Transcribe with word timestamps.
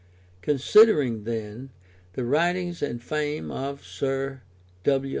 Considering, 0.41 1.25
then, 1.25 1.69
the 2.13 2.25
writings 2.25 2.81
and 2.81 3.03
fame 3.03 3.51
of 3.51 3.85
Sir 3.85 4.41
W. 4.83 5.09